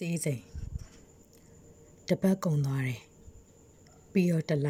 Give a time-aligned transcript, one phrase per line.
[0.00, 0.42] စီးစိမ်
[2.08, 3.00] တပတ်ကုံသွားတယ်
[4.12, 4.68] ပြီးတော့တလ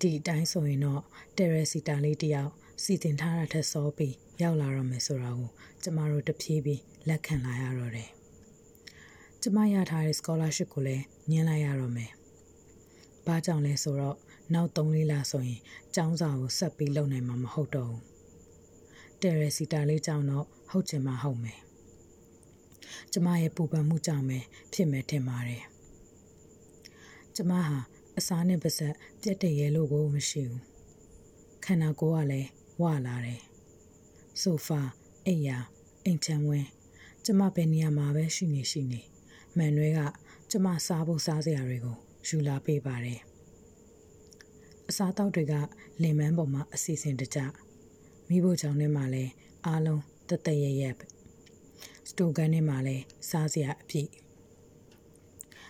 [0.00, 1.02] ဒီအတိုင်းဆိုရင်တော့
[1.36, 2.52] တယ်ရစီတာလေးတယောက်
[2.82, 5.50] စီတင်ထားတာထက်စောပြီးရောက်လာတော့မယ်ဆိုတာကို
[5.82, 8.10] ကျမတို့တဖြည်းဖြည်းလက်ခံလာရတော့တယ်
[9.42, 12.10] ကျမရထားတဲ့ scholarship ကိုလည်းညှင်းလိုက်ရတော့မယ်
[13.26, 14.16] ဘာကြောင့်လဲဆိုတော့
[14.54, 15.60] နောက်3လေးလဆိုရင်
[15.94, 18.02] ကျောင်းစာကိုဆက်ပြီးလုပ်နိုင်မှာမဟုတ်တော့ဘူး
[19.22, 21.58] တယ်ရစီတာလေးကြောင့်တော့ဟုတ်ချင်မှဟုတ်မယ်
[23.12, 24.38] ကျမရဲ့ပူပန်မှုကြောင့်ပဲ
[24.72, 25.64] ဖြစ်မယ်ထင်ပါတယ်
[27.36, 27.78] ကျမဟာ
[28.18, 30.62] အစားနဲ့ပါဆက်ပြက်တရဲလို့ကိုမရှိဘူး
[31.64, 32.48] ခန္ဓာကိုယ်ကလည်း
[32.80, 33.40] ဝလာတယ်
[34.40, 34.80] ဆိုဖာ
[35.26, 35.58] အိမ်ယာ
[36.04, 36.68] အိမ်ချမ်းဝင်း
[37.24, 39.00] ကျမဘယ်နေရာမှာပဲရှိနေရှိနေ
[39.56, 40.00] မန်နွဲက
[40.50, 41.96] ကျမစားဖို့စားစရာတွေကို
[42.28, 43.20] ယူလာပေးပါတယ်
[44.88, 45.54] အစားတောက်တွေက
[46.02, 47.38] လင်မန်းပေါ်မှာအစီအစဉ်တကြ
[48.28, 49.24] မိဖို့ကြောင့်ထဲမှာလဲ
[49.66, 51.17] အားလုံးတသက်ရရက်စ
[52.18, 52.96] တိုကန်ထဲမှာလဲ
[53.30, 54.10] စားစရာအပြည့်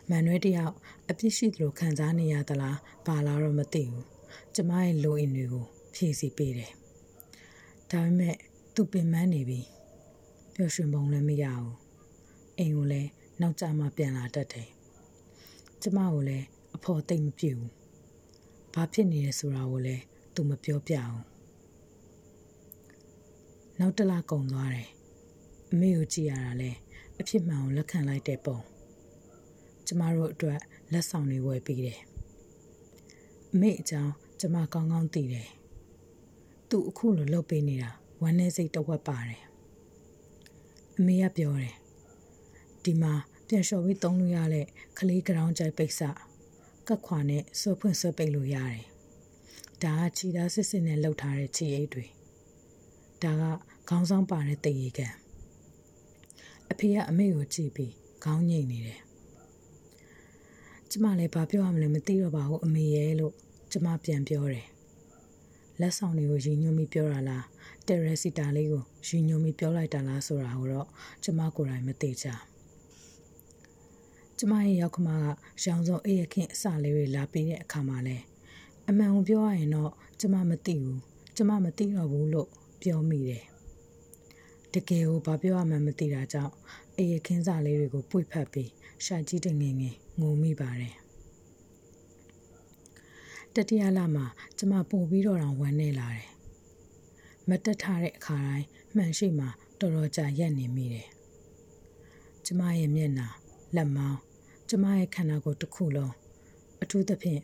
[0.08, 0.74] မန်နွဲတယောက်
[1.10, 4.04] အပြစ်ရှိသလိုခံစားနေရသလားဘာလားတော့မသိဘူး
[4.54, 6.72] ကျမရဲ့လိုအင်တွေကိုဖြည့်ဆည်းပေးတယ်
[7.90, 8.36] ဒါပေမဲ့
[8.74, 9.60] သူပင်ပန်းနေပြီ
[10.54, 11.74] ပျော်ရွှင်ပုံလည်းမရဘူး
[12.58, 14.68] အိမ်ကိုလည်းနောက်ကျမှပြန်လာတတ်တယ်
[15.82, 17.72] ကျမကိုလည်းအဖော်သိမ့်မပြည့်ဘူး
[18.74, 20.02] ဘာဖြစ်နေလဲဆိုတာကိုလည်း
[20.34, 21.22] သူမပြောပြအောင်
[23.78, 24.88] နောက်တစ်လကုန်သွားတယ်
[25.72, 26.70] အမေကိုကြည့်ရတာလဲ
[27.20, 28.58] အဖြစ်မှန်ကိုလက်ခံလိုက်တဲ့ပုံ
[29.86, 30.60] ကျမတို့အတွက်
[30.92, 32.00] လက်ဆောင်တွေဝယ်ပေးတယ်
[33.52, 35.48] အမေအကြောင်းကျမကောင်းကောင်းသိတယ်
[36.70, 37.90] သူအခုလိုလှုပ်ပေးနေတာ
[38.22, 39.42] ဝမ်းနဲ့စိတ်တဝက်ပါတယ်
[40.98, 41.74] အမေကပြောတယ်
[42.84, 43.14] ဒီမှာ
[43.48, 44.66] ပြန်လျှော်ပြီးသုံးလို့ရတဲ့
[44.98, 46.00] ခလေးကရောင်းကြိုက်ပိတ်စ
[46.88, 48.82] ကတ်ခွာနဲ့ဆွဖွင့်ဆွပိတ်လို့ရတယ်
[49.82, 52.06] ဒါကခြေသားစစ်စစ်နဲ့လှုပ်ထားတဲ့ခြေအိတ်တွေ
[53.22, 53.44] ဒါက
[53.88, 55.14] ခေါင်းဆောင်ပါတဲ့တရေကန်
[56.70, 57.92] အဖေကအမေကိုကြည့်ပြီး
[58.24, 59.00] ခေါင်းငိတ်နေတယ်
[60.90, 63.34] ကျမလည်းဘာပြောရမလဲမသိတော့ပါဘူးအမေရဲ့လို့
[63.72, 64.66] ကျမပြန်ပြောတယ်
[65.80, 67.44] လက်ဆောင်တွေကိုရည်ညွှန်းပြီးပြောတာလား
[67.86, 70.88] တယ်ရစီတာလေးကိုရည်ညွှန်းပြီးပြောလိုက်တာလားဆိုတာကိုတော့
[71.24, 72.26] ကျမကိုယ်တိုင်မသိကြ
[74.38, 78.16] ကျမရဲ့ရောက်ခမကရောင်စုံအေးရခင်အစလေးတွေလာပြီးတဲ့အခါမှာလဲ
[78.88, 81.00] အမှန်ကိုပြောရရင်တော့ကျမမသိဘူး
[81.36, 82.48] ကျမမသိတော့ဘူးလို့
[82.82, 83.44] ပြောမိတယ်
[84.74, 86.54] တကယ်ကိုဘာပြောရမှန်းမသိတာကြောင့်
[86.96, 88.70] အေးရခင်းစာလေးတွေကိုပွေဖက်ပြီး
[89.04, 89.74] ရှာကြည့်တဲ့ငငယ်
[90.20, 90.94] ငုံမိပါတယ်
[93.54, 94.26] တတိယလမှာ
[94.58, 96.28] ကျမပို့ပြီးတော့တောင်ဝမ်းနေလာတယ်
[97.48, 99.46] မတက်ထားတဲ့အခါတိုင်းမှန်ရှိမှ
[99.80, 101.08] တော်တော်ကြာရက်နေမိတယ်
[102.46, 103.28] ကျမရဲ့မျက်နှာ
[103.76, 104.18] လက်မောင်း
[104.68, 106.14] ကျမရဲ့ခန္ဓာကိုယ်တစ်ခုလုံး
[106.82, 107.42] အထူးသဖြင့်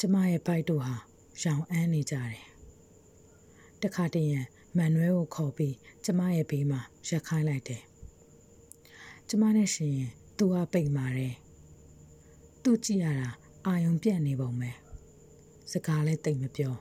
[0.00, 0.94] ကျမရဲ့ဘိုက်တို့ဟာ
[1.42, 2.42] ရောင်အန်းနေကြတယ်
[3.82, 5.74] တခါတည်းရန် မန်နွဲကိုခေါ်ပြီး
[6.04, 7.82] ကျမရဲ့ဘေးမှာရက်ခိုင်းလိုက်တယ်
[9.28, 11.34] ကျမနဲ့ရှင်ရင်သူကပိတ်မာတယ်
[12.62, 13.30] သူကြည့်ရတာ
[13.66, 14.70] အာယုံပြတ်နေပုံပဲ
[15.72, 16.74] စကားလည်းတိတ်မပြော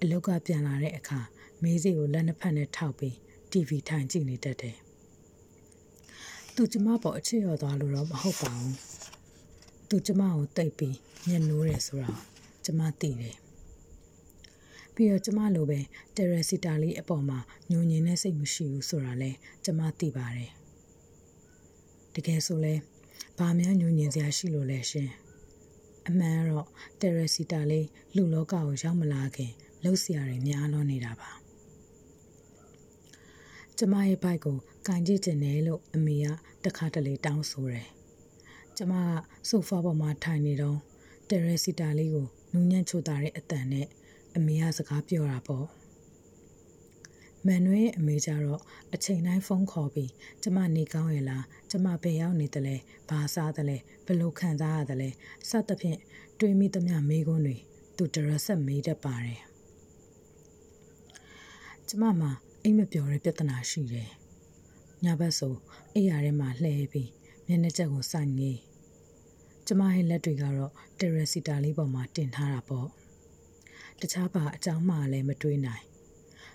[0.00, 1.20] အလုတ်ကပြန်လာတဲ့အခါ
[1.62, 3.14] မေးစီကိုလက်နှစ်ဖက်နဲ့ထောက်ပြီး
[3.50, 4.76] TV ထိုင်ကြည့်နေတတ်တယ်
[6.54, 8.76] သူကျမပေါ်အချစ်ရော်သွားလို့တော့မဟုတ်ပါဘူး
[9.88, 10.96] သူကျမကိုတိတ်ပြီး
[11.28, 12.12] ညှဉ်းနိုးတယ်ဆိုတာ
[12.64, 13.36] ကျမသိတယ်
[14.96, 15.80] ပြီးတော့ကျမလိုပဲ
[16.16, 17.38] တယ်ရစီတာလေးအပေါ်မှာ
[17.70, 19.30] ညှို့ညင်တဲ့စိတ်မရှိဘူးဆိုတာလဲ
[19.64, 20.50] ကျမသိပါတယ်
[22.14, 22.74] တကယ်ဆိုလဲ
[23.38, 25.10] ဘာများညှို့ညင်စရာရှိလို့လဲရှင်
[26.08, 26.66] အမှန်တော့
[27.00, 27.86] တယ်ရစီတာလေး
[28.16, 29.52] လူလောကကိုရောက်မလာခင်
[29.82, 31.30] လှုပ်ရှားတွေများလွန်နေတာပါ
[33.78, 34.56] ကျမရဲ့ဘိုက်ကို
[34.86, 36.26] ကန်ကြည့်တင်တယ်လို့အမေက
[36.64, 37.88] တခါတလေတောင်းဆိုတယ်
[38.76, 39.08] ကျမက
[39.48, 40.78] ဆိုဖာပေါ်မှာထိုင်နေတော့
[41.28, 43.86] တယ်ရစီတာလေးကိုနူးညံ့ချိုတာတဲ့အတန်နဲ့
[44.36, 45.66] အမေကစကားပြောတာပေါ့
[47.46, 48.60] မန်နွေရဲ့အမေကြတော့
[48.94, 52.76] အချိန်တိုင်းဖုန်းခေါ်ပြီးကျမနေကောင်းရဲ့လားကျမဘယ်ရောက်နေတယ်လဲ
[53.08, 53.76] ဘာစားတယ်လဲ
[54.06, 55.10] ဘယ်လိုခံစားရတယ်လဲ
[55.48, 55.98] စသဖြင့်
[56.38, 57.56] တွေးမိသမျှမေးခွန်းတွေ
[57.96, 59.40] သူတရဆက်မေးတတ်ပါတယ်
[61.88, 62.30] ကျမမှာ
[62.62, 64.10] အိမ်မပြောတဲ့ပြဿနာရှိတယ်
[65.04, 65.54] ညဘက်ဆို
[65.94, 67.10] အိယာထဲမှာလှဲပြီး
[67.46, 68.58] မျက်နှာချက်ကိုစိုက်ငေး
[69.66, 72.88] ကျမရဲ့လက်တွေကတော့တယ်ရစီတာလေးပေါ်မှာတင်ထားတာပေါ့
[74.00, 75.84] တခြားပါအကြောင်းမှလည်းမတွေးနိုင်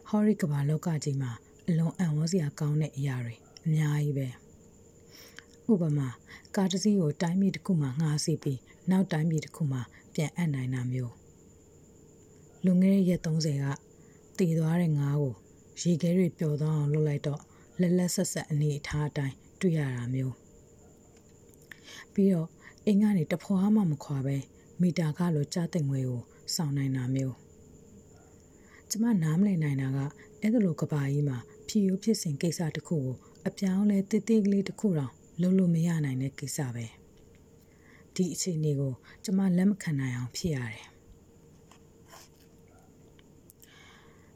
[0.10, 1.32] ဟော်ရီကဘာလောကကြီးမှာ
[1.68, 3.36] အလွန်အံ့ဩစရာကောင်းတဲ့အရာတွေ
[3.66, 4.28] အများကြီးပဲ
[5.72, 6.10] ဥပမာ
[6.56, 8.60] ကားတစ်စီးကိုတိုင်းပြည်တစ်ခုမှာငှားစီပြီး
[8.90, 9.82] နောက်တိုင်းပြည်တစ်ခုမှာ
[10.14, 11.14] ပြန်အပ်နိုင်တာမျိုး
[12.64, 13.66] လွန်ခဲ့တဲ့ရက်30က
[14.38, 15.36] တည်သွားတဲ့ငါးကို
[15.82, 17.42] ရေခဲတွေပျော်သွားအောင်လုပ်လိုက်တော့
[17.80, 20.36] လက်လက်ဆက်ဆက်အနေအထားအတိုင်းတွေ့ရတာမျိုး
[22.14, 22.50] ပြီးတော့
[22.86, 24.38] အိမ်ကနေတဖွာမှမခွာပဲ
[24.82, 26.22] မီတာကလိုကြားတဲ့ငွေကို
[26.56, 27.36] စောင့်နိုင်တာမျိုး
[28.90, 30.00] ကျမနားမလည်နိုင်တာက
[30.42, 33.16] အဲ့ဒါလိုကဘာကြီးမှာဖြီယိုဖြစ်စဉ်ကိစ္စတစ်ခုကို
[33.48, 36.86] အပြောင်းလဲတိတိကလေးတစ်ခုတောင်လုံးလို့မရနိုင်တဲ့ကိစ္စပဲ
[38.16, 38.94] ဒီအခြေအနေကို
[39.24, 40.86] ကျမလက်မခံနိုင်အောင်ဖြစ်ရတယ်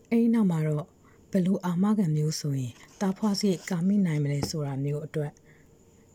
[0.10, 0.86] အဲဒီနောက်မှာတော့
[1.32, 5.32] ဘယ်လိုအာမခံမျိုးဆိုရင်တာဖွားစီကာမိနိုင်မလဲဆိုတာမျိုးအတွက်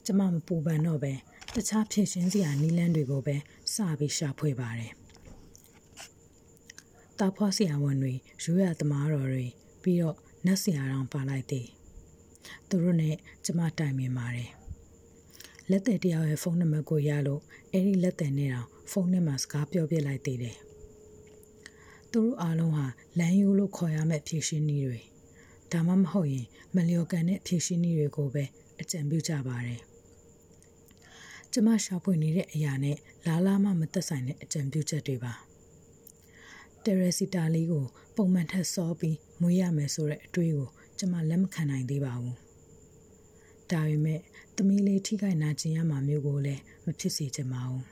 [0.07, 1.13] ကျမမပူပန်တော့ပဲ
[1.55, 3.37] တခြားဖြည့်ရှင်းစရာနည်းလမ်းတွေကိုပဲ
[3.75, 5.00] စပြီးရှာဖွေပါတယ်
[7.20, 8.12] တာဖွားဆရာဝန်တွေ
[8.43, 9.46] ရိုးရသမားတော်တွေ
[9.82, 11.67] ပြီးတော့နတ်ဆရာတော်ပါလိုက်သည်
[12.69, 14.50] သူတို့နဲ့ကျမတိုင်ပင်ပါတယ်
[15.70, 20.56] လက်သည်တယောက်ရဲ့ဖုန်းနံပါတ်ကိုရလို့အဲ့ဒီလက်သည်နဲ့တောင်ဖုန်းနဲ့မှစကားပြောပြလိုက်သေးတယ်
[22.12, 22.87] သူတို့အားလုံးဟာ
[23.19, 25.00] လမ်းယူလို့ခေါ်ရမယ့်ဖြည့်ရှင်းနည်းတွေ
[25.72, 28.44] ဒါမှမဟုတ်ရင်မလျော်ကန်တဲ့ဖြည့်ရှင်းနည်းတွေကိုပဲ
[28.81, 29.81] အကြံပြုကြပါတယ်
[31.52, 32.96] ကျမရှာဖွေနေတဲ့အရာနဲ့
[33.26, 35.50] လာလာမှမသက်ဆိုင်တဲ့အကြံပြုချက်တွေပါ
[36.85, 37.85] တယ်ရစီတာလီကို
[38.17, 40.69] ပုံမှန်ထက်စောပြီးမွေးရမယ်ဆိုတဲ့အတွေးကို
[40.99, 42.37] ကျမလက်မခံနိုင်သေးပါဘူး
[43.71, 44.21] ဒါပေမဲ့
[44.56, 47.85] သမီးလေးထိခိုက်နာကျင်ရမှာမျိုးကိုလည်းမဖြစ်စေချင်ပါဘူး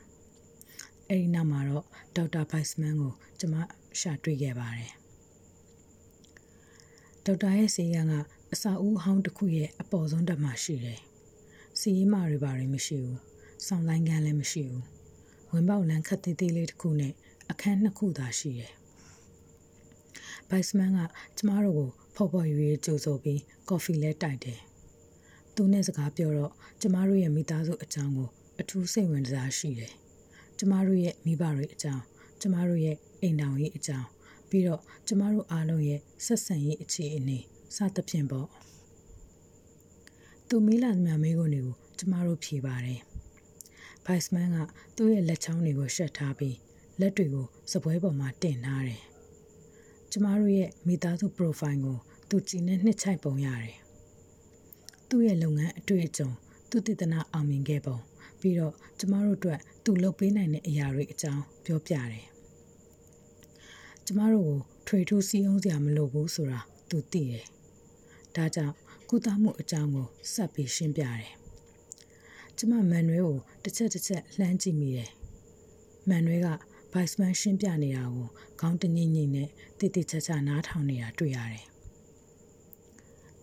[1.09, 1.85] အဲဒီနောက်မှာတော့
[2.17, 3.55] ဒေါက်တာဘိုက်စမန်ကိုကျမ
[4.01, 4.93] ရှာတွေ့ခဲ့ပါတယ်
[7.25, 8.15] ဒေါက်တာရဲ့ဆေးကန်းက
[8.53, 11.01] အစာဦးဟောင်းတစ်ခုရဲ့အပေါ်ဆုံးတက်မှာရှိတယ်
[11.79, 13.19] စီးရီမာတွေပါတွေမရှိဘူး
[13.67, 14.85] ဆောင်းလိုင်းကန်းလည်းမရှိဘူး
[15.51, 17.13] ဝင်ပေါက်လန်းခတ်သေးသေးလေးတစ်ခုနဲ့
[17.51, 18.73] အခန်းနှစ်ခုသာရှိတယ်
[20.49, 20.99] ဘိုက်စမန်က
[21.37, 24.61] ကျမတို့ကိုဖော်ဖော်ရွေးကြိုဆိုပြီးကော်ဖီလဲတိုက်တယ်
[25.55, 28.29] သူနဲ့စကားပြောတော့ကျမတို့ရဲ့မိသားစုအကြောင်းကို
[28.61, 29.93] အထူးစိတ်ဝင်စားရှိတယ်
[30.59, 32.03] ကျမတို့ရဲ့မိဘတွေအကြောင်း
[32.41, 34.07] ကျမတို့ရဲ့အိမ်တောင်ရေးအကြောင်း
[34.49, 37.39] ပြီးတော့ကျမတို့အားလုံးရဲ့ဆက်ဆံရေးအခြေအနေ
[37.77, 38.49] စသဖြင့်ပေါ့
[40.49, 43.01] သူမီးလာမြမေးခွန်းတွေကိုကျမတို့ဖြေပါတယ်
[44.05, 44.57] ဘိုက်စမန်က
[44.97, 46.57] သူ့ရဲ့လက်ချောင်းတွေကိုရှက်ထားပြီး
[47.01, 49.03] လက်တွေကိုစပွဲပေါ်မှာတင်ထားတယ်
[50.11, 51.99] ကျမတို့ရဲ့မိသားစု profile ကို
[52.29, 53.75] သူကြည်နဲ့နှစ်ချိုက်ပုံရတယ်
[55.09, 56.31] သူ့ရဲ့လုပ်ငန်းအတွေ့အကြုံ
[56.71, 57.99] သူတည်တနာအောင်မြင်ခဲ့ပုံ
[58.41, 62.25] ပြီးတော့ကျမတို့အတွက်သူလုပ်ပေးနိုင်တဲ့အရာတွေအကြောင်းပြောပြတယ်
[64.07, 66.61] ကျမတို့ကိုထွေထူးစီးအောင်စရာမလိုဘူးဆိုတာ
[66.91, 67.45] သူသိတယ်
[68.37, 68.75] ဒါကြောင့်
[69.09, 71.27] ကုသမှုအကြောင်းကိုဆက်ပြီးရှင်းပြတယ်
[72.57, 75.11] ကျမမန်နွဲကိုတစ်ချက်တစ်ချက်လှမ်းကြည့်မိတယ်
[76.09, 76.49] မန်နွဲက
[76.93, 78.29] ဘိုက်စမန်ရှင်းပြနေတာကို
[78.61, 79.49] ခေါင်းတငိမ့်ငိမ့်နဲ့
[79.79, 81.65] တိတိကျကျနားထောင်နေတာတွေ့ရတယ်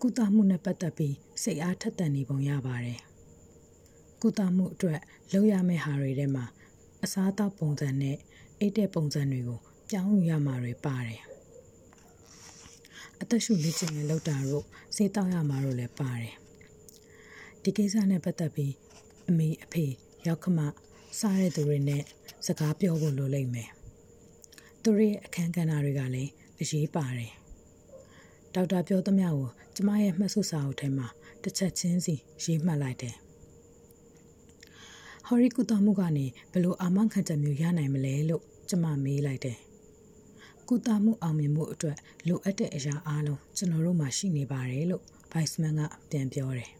[0.02, 3.00] ကုသမှုနဲ့ပတ်သက်ပြီးစိတ်အားထက်သန်နေပုံရပါတယ်။
[4.22, 5.00] ကုသမှုအတွက်
[5.32, 6.44] လုပ်ရမယ့်ဟာတွေထဲမှာ
[7.04, 8.16] အစားအသောက်ပုံစံနဲ့
[8.58, 9.60] အိတ်တဲ့ပုံစံတွေကို
[9.90, 11.20] ပြောင်းယူရမှာတွေပါတယ်။
[13.20, 14.64] အသက်ရှူလေ့ကျင့်ရေးလုပ်တာတို့
[14.94, 16.34] စေးတောက်ရမှာတို့လည်းပါတယ်။
[17.62, 18.72] ဒီကိစ္စနဲ့ပတ်သက်ပြီး
[19.28, 19.84] အမေအဖေ
[20.26, 20.58] ရောက်ခမ
[21.20, 22.02] စားတဲ့သူတွေနဲ့
[22.46, 23.70] စကားပြောဖို့လိုလိမ့်မယ်။
[24.82, 27.32] သူတို့ရဲ့အခန်းကဏ္ဍတွေကလည်းအရေးပါတယ်။
[28.54, 31.06] ဒေါက်တာပြောသမျှကိုကျမရဲ့မှတ်စုစာအုပ်ထဲမှာ
[31.42, 32.14] တစ်ချက်ချင်းစီ
[32.44, 33.14] ရေးမှတ်လိုက်တယ်။
[35.26, 39.58] ဟော်ရီကုသမှုကနေဘယ်လိုအာမခံချက်မျိုးရနိုင်မလဲလို့ကျမမေးလိုက်တယ်။
[40.68, 41.96] ကုသမှုအောင်မြင်မှုအတွက်
[42.26, 45.02] လိုအပ်တဲ့အရာအားလုံးကျွန်တော်တို့မှာရှိနေပါတယ်လို့
[45.32, 46.70] ဗိုက်စမန်ကပြန်ပြောတယ်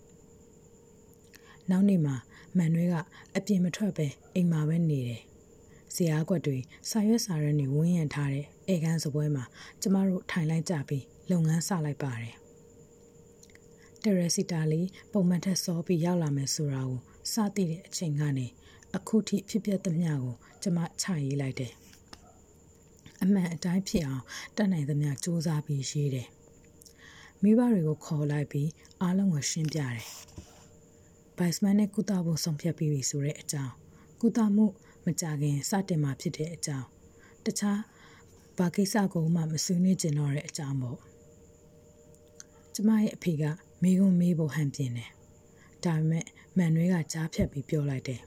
[1.71, 2.15] ။နောက်နေ့မှာ
[2.57, 2.95] မန်နွဲက
[3.37, 5.23] အပြင်မထွက်ပဲအိမ်မှာပဲနေတယ်။
[5.95, 6.59] ဇရာကွက်တွေ
[6.91, 9.45] စာရွက်စာတမ်းတွေဝန်းရံထားတဲ့ဧကန်စပွဲမှာ
[9.81, 12.35] ကျမတို့ထိုင်လိုက်ကြပြီးလုပ်ငန်းစလိုက်ပါတယ်။
[14.03, 17.01] တရစီတာလီပုံမှန်ထက်စောပြီးရောက်လာမယ်ဆိုတာကို
[17.33, 18.47] စသိတဲ့အချိန်ကနေ
[18.97, 21.73] အခုထိဖြစ်ပျက်သမျှကိုကျမချရေးလိုက်တယ်။
[23.23, 24.25] အမှန်အတိုင်းဖြစ်အောင်
[24.57, 26.29] တတ်နိုင်သမျှစူးစမ်းပြီးရေးတယ်။
[27.43, 28.71] မိဘတွေကိုခေါ်လိုက်ပြီး
[29.01, 30.05] အားလုံးကိုရှင်းပြတယ်။
[31.37, 33.75] ဘိုင်စမန်နဲ့ကုသဖို့ဆုံးဖြတ်ပြီးပြီဆိုတဲ့အကြောင်း
[34.21, 34.67] ကုသမှု
[35.07, 36.89] မကြခင်စတင်မှာဖြစ်တဲ့အကြောင်း
[37.45, 37.81] တခြား
[38.59, 40.99] ဘာကိစ္စကိုမှမဆွေးနွေးကျင်တော့တဲ့အကြောင်းပေါ့။
[42.75, 43.45] ကျမရဲ့အဖေက
[43.83, 45.11] မိကုံမေးဖို့ဟန်ပြင်းတယ်။
[45.85, 46.25] ဒါပေမဲ့
[46.57, 48.21] မန်နွေးကကြားဖြတ်ပြီးပြောလိုက်တယ်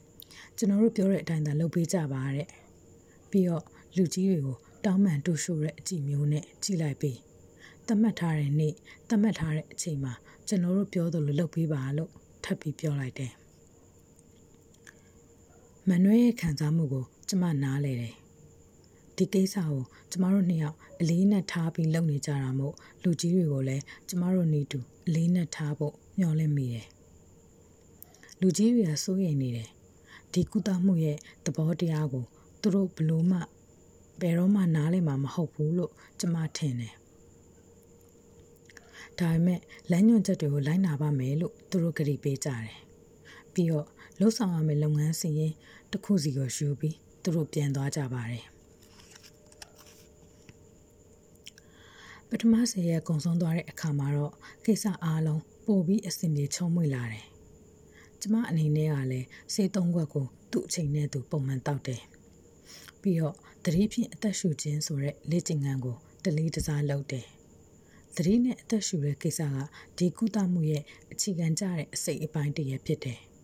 [0.56, 2.48] ။ကျွန်တော်တို့ပြောတဲ့အတိုင်းသာလုပ်ပေးကြပါတဲ့။
[3.30, 3.64] ပြီးတော့
[3.96, 7.18] လူကြီးတွေကိုတောင်းပန်တူရှို့တဲ့အကြည့်မျိုးနဲ့ကြည့်လိုက်ပြီး
[7.86, 8.74] တတ်မှတ်ထားတဲ့နေ့
[9.08, 10.12] တတ်မှတ်ထားတဲ့အချိန်မှာ
[10.48, 12.10] ကျွန်တော်တို့ပြောသလိုလုပ်ပေးပါလို့
[12.44, 13.32] ထပ်ပြီးပြောလိုက်တယ်။
[15.90, 18.14] မန်နွေးရဲ့ခံစားမှုကို ကျမနားလေတယ်။
[19.16, 26.86] ဒီကိစ္စကိုကျမတို့နှစ်ယောက်အလေးနဲ့ထားပြီးလုပ်နေကြတာမို့လူကြီးတွေကိုလည်းကျမတို့နေတူအလေးနဲ့ထားဖို့မျှော်လင့်မိတယ်။
[28.40, 29.68] လူကြီးတွေကစိုးရိမ်နေတယ်။
[30.32, 32.24] ဒီကုသမှုရဲ့သဘောတရားကို
[32.60, 33.38] သူတို့ဘလို့မှ
[34.20, 36.94] ဘယ်တော့မှနားလည်မှာမဟုတ်ဘူးလို့ကျမထင်တယ်။
[39.18, 42.78] ဒါပေမဲ့လမ်းညွှန်ချက်တွေကိုလိုက်နာပါမယ်လို့သူတို့ကတိပေးကြတယ်။
[43.54, 43.86] ပြီးတော့
[44.20, 45.54] လှုပ်ဆောင်ရမယ့်လုပ်ငန်းစီရင်
[45.90, 48.44] တစ်ခုစီကိုယူပြီးသူတို့ပြန်သွားကြပါတယ်။
[52.28, 57.26] ပထမဆယ်ရက်ကုံဆုံးသွားတဲ့အခါမှာတော့ကိစ္စအားလုံးပို့ပြီးအဆင်ပြေချုံးမွေလာတယ်
[58.20, 62.02] ကျမအနေနဲ့ကလည်းဆေးသုံးခွက်ကိုသူ့အချိန်နဲ့သူပုံမှန်တောက်တယ်။
[63.00, 67.26] ပြီးတော့သတိဖြင့်အသက်ရှူခြင်းဆိုတဲ့လေ့ကျင့်ခန်းကိုတလေးတစားလုပ်တယ်။
[68.16, 69.56] သတိနဲ့အသက်ရှူတဲ့ကိစ္စက
[69.98, 73.18] ဒီကုသမှုရဲ့အခြေခံကြတဲ့အစိတ်အပိုင်းတစ်ရပ်ဖြစ်တယ်။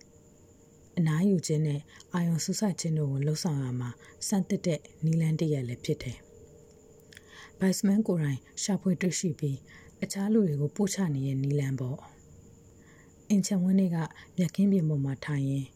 [0.98, 1.80] အနားယူခြင်းနဲ့
[2.14, 3.90] အာယုံဆူဆခြင်းတို့ကိုလှုပ်ဆောင်ရမှာ
[4.28, 6.18] စံတက်တဲ့နီလန်းတစ်ရပ်လည်းဖြစ်တယ်။
[7.58, 9.58] ဘိုက်စမန်ကိုယ်တိုင်ရှာဖွေတွေ့ရှိပြီး
[10.02, 11.98] အခြားလူတွေကိုပို့ချနေတဲ့နီလန်းပေါ့။
[13.30, 13.98] အင်ချံဝင်းတွေက
[14.36, 15.66] မြက်ခင်းပြင်ပေါ်မှာထိုင်ရင်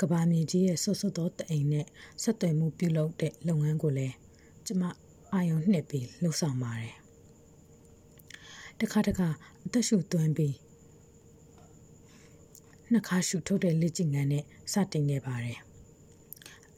[0.00, 1.86] ကဘာမြေကြီးရဲ့ဆွတ်ဆွတ်သောတအိမ်နဲ့
[2.22, 4.14] ဆက်သွယ်မှုပြုလုပ်တဲ့လုပ်ငန်းကိုလည်း
[4.66, 4.82] ကျမ
[5.32, 6.94] အာယုံနှစ်ပြီးလှုပ်ဆောင်ပါတယ်
[8.80, 9.28] တခါတခါ
[9.64, 10.54] အသက်ရှူသွင်းပြီး
[12.92, 15.58] နှစ်ခါရှူထုတ်တဲ့လက်ကျင်ငန်းနဲ့စတင်ခဲ့ပါတယ်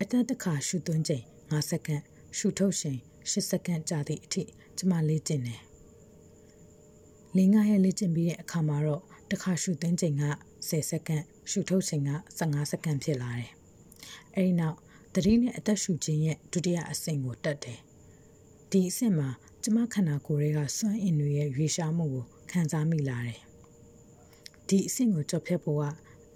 [0.00, 2.02] အသက်တစ်ခါရှူသွင်းချိန်5စက္ကန့်
[2.38, 2.98] ရှူထုတ်ချိန်
[3.30, 4.42] 10စက္ကန့်ကြာသည့်အထိ
[4.76, 5.60] ကျမလေ့ကျင့်တယ်
[7.36, 10.24] လင်းငါရဲ့လေ့ကျင့်ပြီးတဲ့အခါမှာတော့တစ်ခါရှူသွင်းချိန်က
[10.68, 13.50] 10စက္ကန့်ရှူထုတ်ချိန်က15စက္ကန့်ဖြစ်လာတယ်။
[14.34, 14.76] အဲဒီနောက်
[15.14, 17.78] သတိနဲ့အသက်ရှူခြင်းရဲ့ဒုတိယအဆင့်ကိုတက်တယ်။
[18.70, 19.28] ဒီအဆင့်မှာ
[19.62, 23.40] ကျမခန္ဓာကိုယ်ရဲ့စွမ်းအင်တွေရဲ့ရွေရှားမှုကိုခံစားမိလာတယ်။
[24.72, 25.84] ဒီအဆင့်ကိုကြော်ဖြတ်ဖို့က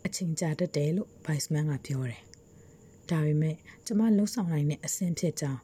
[0.07, 2.21] အချိန်ကြာတတ်တယ်လို့ Viceman ကပြောတယ်။
[3.11, 5.61] ဒါပေမဲ့ကျမလှုပ်ဆောင်နိုင်တဲ့အဆင့်ဖြစ်ကြောင်း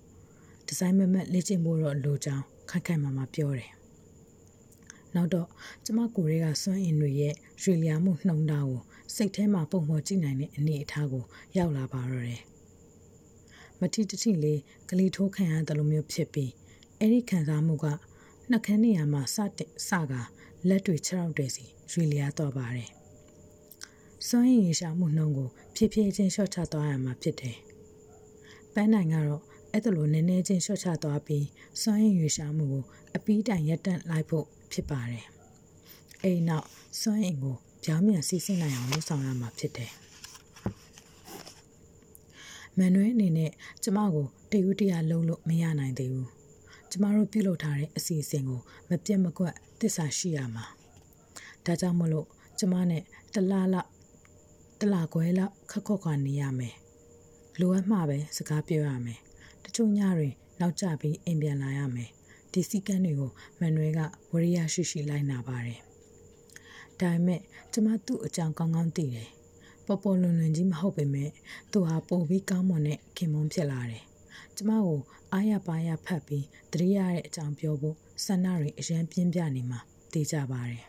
[0.67, 3.71] ဒီဇိုင်းမမတ်လေ့ကျင့်ဖို့တော့လိုကြောင်းခိုင်ခိုင်မာမာပြောတယ်
[5.15, 5.49] နောက်တော့
[5.85, 8.81] ကျမကိုယ်တွေကစွမ်းအင်တွေရဲ့ရွေလျာမှုနှုံတာကို
[9.15, 11.25] စိတ်ထဲမှာပုံဖော်ကြည့်နိုင်တဲ့အနေအထားကို
[11.57, 12.43] ရောက်လာပါတော့တယ်။
[13.81, 14.61] မတိတတိလေး
[14.91, 16.51] ကလေးထိုးခံရတယ်လို့မျိုးဖြစ်ပြီး
[16.99, 17.87] အဲ့ဒီခံစားမှုက
[18.51, 20.13] နှက်ခမ်းနေရာမှာစတင်စက
[20.69, 22.91] လက်တွေခြေထောက်တွေစီရွေလျာတော့ပါတယ်။
[24.29, 27.57] စွမ်းရည်ရရှာမှုနှုံကိုဖြည်းဖြည်းချင်းလျှော့ချသွားရမှာဖြစ်တယ်။
[28.75, 29.43] ပန်းနိုင်ကတော့
[29.73, 31.47] အဲ့ဒါလိုနည်းနည်းချင်းလျှော့ချသွားပြီး
[31.83, 32.85] စွမ်းရည်ရရှာမှုကို
[33.17, 35.25] အပီးတိုင်ရက်တန့်လိုက်ဖို့ဖြစ်ပါတယ်။
[36.23, 36.67] အဲဒီနောက်
[37.01, 39.91] စွမ်းအင်ကိုပြောင်းပြန်စီးဆင်းနိုင်အောင်လုပ်ဆောင်ရမှာဖြစ်တယ်။
[42.79, 43.51] မန်နွေအနေနဲ့
[43.83, 46.29] ကျမကိုတယူတရားလုံးလို့မရနိုင်သေးဘူး။
[46.91, 50.65] ကျမတို့ပြုလုပ်ထားတဲ့အစီအစဉ်ကိုမပြတ်မကွက် သစ္စာရှိရမှာ။
[51.67, 52.27] ဒါကြောင့်မလို့
[52.59, 53.03] ကျမနဲ့
[53.35, 53.89] တလားလောက်
[54.81, 56.75] တလားခွဲလောက်ခက်ခော့ခွာနေရမယ်။
[57.61, 59.19] လိုအပ်မှပဲစကားပြောရမယ်။
[59.65, 60.29] တချို့ညတွေ
[60.61, 62.11] နောက်ကျပြီးအိမ်ပြန်လာရမယ်။
[62.53, 64.01] ဒီစည်းကမ်းတွေကိုမန်နွယ်က
[64.33, 65.81] ဝရိယရှိရှိလိုက်နာပါတယ်။
[67.01, 67.41] ဒါပေမဲ့
[67.73, 69.29] ကျမသူ့အကြောင်းကောင်းကောင်းသိတယ်။
[69.87, 71.31] ပေါ်ပေါ်လွန်လွန်ကြီးမဟုတ်ပေမဲ့
[71.73, 74.05] သူဟာပိုပြီးကောင်းမွန်တဲ့ခင်မွန်းဖြစ်လာတယ်။
[74.57, 74.99] ကျမကို
[75.33, 79.81] အားရပါရဖတ်ပြီးတတိယရဲ့အကြောင်းပြောဖို့ ဆန္ဒတွေအရန်ပြင်းပြနေမှာ
[80.13, 80.83] သိကြပါတယ်။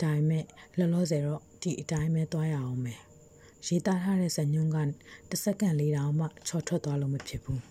[0.00, 0.44] ဒါပေမဲ့
[0.78, 3.00] လောလောဆယ်တော့ဒီအတိုင်းပဲသွားရအောင်မယ်။
[3.66, 4.76] ရေးသားထားတဲ့ဇညွန်းက
[5.30, 7.60] တစ်စက္ကန့်လေးတောင်မှချော်ထွက်သွားလို့မဖြစ်ဘူး။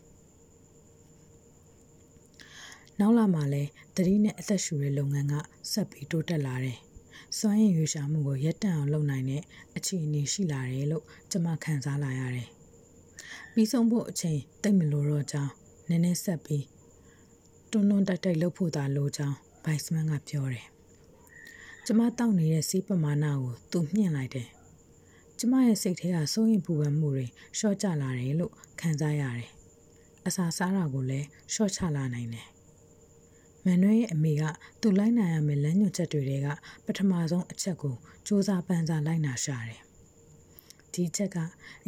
[2.99, 5.33] နောက်လာမှလည်းတတိနဲ့အသက်ရှူတဲ့လုပ်ငန်းက
[5.71, 6.77] ဆက်ပြီးတိုးတက်လာတယ်။
[7.37, 9.43] စွမ်းရည်ရွေးရှာမှုကိုရပ်တန့်အောင်လုပ်နိုင်တဲ့
[9.77, 12.47] အခြေအနေရှိလာတယ်လို့ကျွန်မခံစားလာရတယ်။
[13.53, 15.51] ပြီးဆုံးဖို့အချိန်တိတ်မလိုတော့ကြောင်း
[15.89, 16.63] နည်းနည်းဆက်ပြီး
[17.71, 20.65] တွန်းတွန်းတိုက်တိုက်လှုပ်ဖို့သာလိုကြောင်းဘိုက်စမန်ကပြောတယ်။
[21.85, 24.47] ကျွန်မတောက်နေတဲ့စီးပမာဏကိုသူမြင့်လိုက်တယ်။
[25.37, 27.25] ကျမရဲ့စိတ်ထဲကစိုးရင်ပူပန်မှုတွေ
[27.57, 29.49] ရှော့ကျလာတယ်လို့ခံစားရတယ်။
[30.27, 32.47] အစာစားတာကိုလည်းရှော့ချလာနိုင်တယ်
[33.65, 34.43] မန်နွဲရဲ့အမေက
[34.81, 36.47] သူ့လိုက်နိုင်ရမယ့်လမ်းညွှန်ချက်တွေက
[36.85, 39.81] ပထမဆုံးအချက်ကိုစူးစမ်းပန်းစားလိုက်နာရှာတယ်။
[40.93, 41.37] ဒီချက်က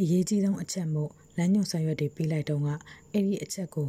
[0.00, 2.68] အရေးကြီးဆုံးအချက်မို့လမ်းညွှန်ဆောင်ရွက်တွေပေးလိုက်တော့က
[3.12, 3.88] အဲ့ဒီအချက်ကို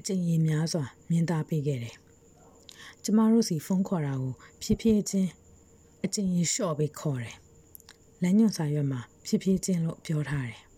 [0.00, 1.96] အကျဉ်းရများစွာ မြင်သာပေးခဲ့တယ်။
[3.04, 5.30] ကျမတို့စီဖုန်းခေါ်တာကိုဖြည်းဖြည်းချင်း
[6.04, 7.36] အကျဉ်းရလျှော့ပြီးခေါ်တယ်။
[8.22, 10.60] လမ်းညွှန်ဆောင်ရွက်မှာဖြည်းဖြည်းချင်းလို့ပြောထားတယ်။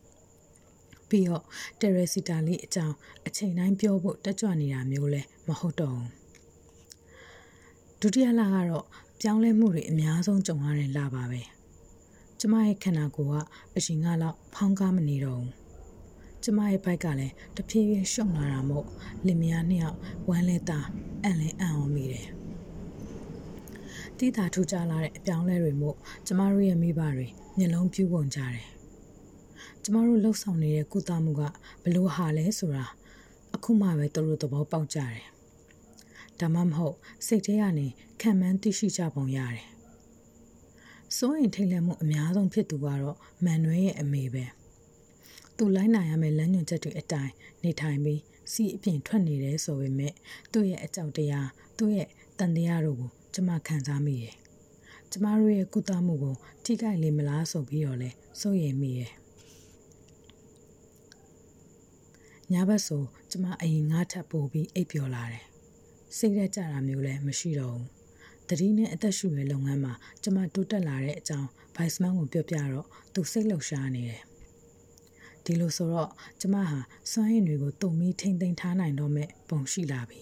[1.08, 1.44] ပြီးတော့
[1.80, 6.10] တရစီတာလေးအကြောင်းအချိန်တိုင်းပြောဖို့တက်ကြွနေတာမျိုးလည်းမဟုတ်တော့ဘူး
[8.00, 8.86] ဒုတိယလကတော့
[9.20, 11.42] ပြောင်းလဲမှုတွေအများဆုံးကြုံရတဲ့လပါပဲ
[12.40, 13.34] ကျမရဲ့ခန္ဓာကိုယ်က
[13.76, 15.61] အရင်ကလောက်ဖောင်းကားမနေတော့ဘူး
[16.44, 18.86] ကျမရဲ့ဘိုက်ကလည်းတဖြည်းဖြည်းရှုံလာတာမို့
[19.26, 20.78] လင်မယားနှစ်ယောက်ဝမ်းလဲတာ
[21.24, 22.28] အံ့လဲအံ့အောင်မိတယ်
[24.18, 25.96] တိတာထူကြလာတဲ့အပြောင်းလဲတွေမို့
[26.26, 28.64] ကျမတို့ရဲ့မိဘတွေမျက်လုံးပြူးကုန်ကြတယ်
[29.82, 31.42] ကျမတို့လှုပ်ဆောင်နေတဲ့ကုသမှုက
[31.82, 32.86] ဘလို့ဟာလဲဆိုတာ
[33.54, 35.32] အခုမှပဲသူတို့သဘောပေါက်ကြတယ်
[36.40, 36.96] ဒါမှမဟုတ်
[37.26, 37.86] စိတ်ထဲကနေ
[38.20, 39.64] ခံမှန်းသိရှိကြပုံရတယ်။
[41.16, 44.46] စိုးရင်ထိတ်လန့်မှုအများဆုံးဖြစ်သူကတော့မန်နွဲရဲ့အမေပဲ။
[45.56, 47.32] သူလိုက်နိုင်ရမယ့်လမ်းညွှန်ချက်တွေအတိုင်း
[47.64, 48.20] နေထိုင်ပြီး
[48.52, 50.12] စီးအပြင်ထွက်နေတယ်ဆိုပေမဲ့
[50.52, 54.34] သူ့ရဲ့အကြောက်တရားသူ့ရဲ့တန်တရားတို့ကိုကျမခံစားမိတယ်။
[55.10, 59.12] ကျမတို့ရဲ့ကုသမှုကိုထိခိုက်လေမလားဆိုပြီးတော့လဲစိုးရိမ်မိတယ်။
[62.52, 65.44] ညဘက်ဆိုကျမအရင်ငါးထပ်ပို့ပြီးအိပ်ပျော်လာတယ်
[66.18, 67.88] စိတ်ရက်ကြတာမျိုးလည်းမရှိတော့ဘူး
[68.48, 74.22] တတတိနဲ့အသက်ရှူရဲ့လုပ်ငန်းမှာကျမတိုးတက်လာတဲ့အကြောင်းဘိုက်စမန်ကိုပြောပြတော့သူစိတ်လှုပ်ရှားနေတယ်
[75.44, 76.78] ဒီလိုဆိုတော့ကျမဟာ
[77.10, 80.20] စွမ်းရည်တွေကိုတုံပြီးထိမ့်သိမ်းထားနိုင်တော့မဲ့ပုံရှိလာပြီ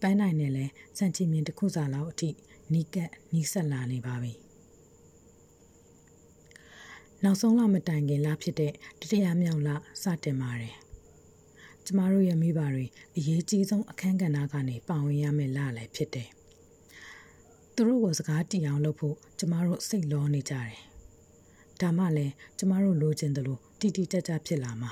[0.00, 0.64] ပန်းနိုင်နဲ့လဲ
[0.98, 2.30] စံချင်မြင်တစ်ခုစာလောက်အထိ
[2.72, 4.32] နီးကပ်နီးဆက်လာနေပါပြီ
[7.24, 9.68] နောက်ဆုံးလမတိုင်ခင်လဖြစ်တဲ့တတိယမြောက်လ
[10.02, 10.74] စတင်ပါတယ်
[11.84, 16.28] ကျမတို့ရဲ့မိဘတွေအရေးကြီးဆုံးအခန်းကဏ္ဍကနေပါဝင်ရမယ့်လလည်းဖြစ်တယ်
[17.74, 20.74] သူတို့ကိုစကားတီအောင်လုပ်ဖို့ကျမတို့စိတ်လောနေကြတယ်
[21.80, 24.90] ဒါမှလည်းကျမတို့လိုချင်တယ်လို့တီတီတက်တက်ဖြစ်လာမှာ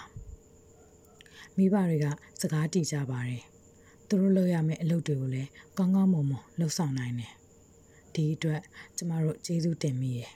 [1.57, 2.07] မိဘတွေက
[2.40, 3.43] စကားတီကြပါတယ်
[4.09, 7.33] သူတို့လုပ်ရမယ့်အလုပ်တွေကိုလည်းကောင်းကောင်းမွန်မွန်လုပ်ဆောင်နိုင်တယ်
[8.14, 8.61] ဒီအတွက်
[8.97, 10.33] ကျမတို့ကျေးဇူးတင်မိရဲ့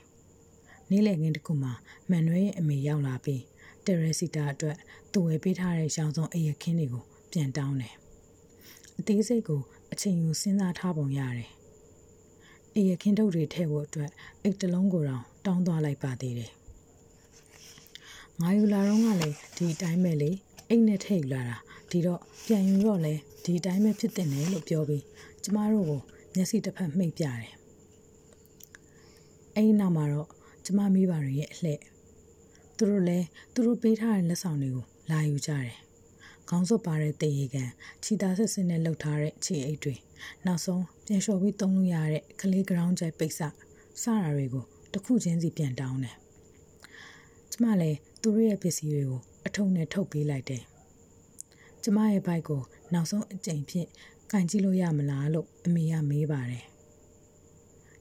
[0.89, 1.73] နေ့လည်ခင်းတစ်ခုမှာ
[2.09, 3.41] မန်နွဲရဲ့အမေရောက်လာပြီး
[3.85, 4.77] တယ်ရစီတာအတွက်
[5.11, 7.93] သူဝယ်ပေးထားတဲ့ရောင်စုံအယခင်းတွေကိုပြန်တောင်းတယ်
[8.99, 11.49] အသေးစိတ်ကိုအချိန်ယူစဉ်းစားထားပုံရတယ်
[12.75, 14.11] အယခင်းထုတ်တွေထည့်ဖို့အတွက်
[14.43, 16.51] အိတ်တလုံးကိုတောင် တောင်းသွားလိုက်ပါသေးတယ်
[18.41, 20.31] ငါယူလာတော့ကလည်းဒီအတိုင်းပဲလေ
[20.69, 21.57] အိတ်နဲ့ထည့်ယူလာတာ
[21.91, 25.03] ဒီတော့ပြန်ယူတော့လဲဒီအတိုင်းပဲဖြစ်တင်တယ်လို့ပြောပြီး
[25.43, 26.01] ကျမတို့ကို
[26.33, 27.51] မျက်စိတစ်ဖက်မှိတ်ပြတယ်
[29.55, 30.29] အဲ့ဒီနောက်မှာတော့
[30.65, 31.81] ကျမမိဘတွေရဲ့အလှည့်
[32.77, 35.75] သူတို့လည်းသူတို့ပေးထားတဲ့လက်ဆောင်တွေကိုလာယူကြတယ်
[36.49, 37.69] ခေါင်းစွပ်ပါတဲ့တေရီကန်
[38.03, 39.95] ခြိသားဆက်စင်းနဲ့လှုပ်ထားတဲ့ခြေအိတ်တွေ
[40.45, 43.41] နောက်ဆုံးပြန်လျှော်ပြီးသုံးလို့ရတဲ့ကလေး ground ကျဲပိတ်စ
[44.01, 46.15] စတာတွေကို တစ်ခုချင်းစီပြန်တောင်းတယ်
[47.51, 50.63] ကျမလည်းသူတို့ရဲ့ပစ္စည်းတွေကိုအထုံနဲ့ထုတ်ပေးလိုက်တယ်
[51.83, 52.61] ကျမရဲ့ဘိုက်ကို
[52.93, 53.87] နောက်ဆုံးအကြိမ်ဖြင့်
[54.31, 56.65] ကင်ကြည့်လို့ရမလားလို့အမေကမေးပါတယ်